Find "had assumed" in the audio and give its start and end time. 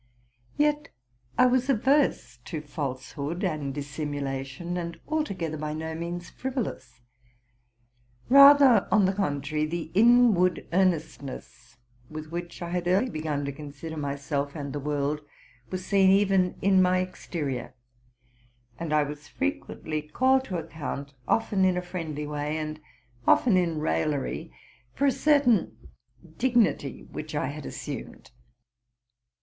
27.49-28.31